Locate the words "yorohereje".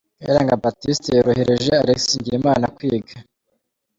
1.17-1.71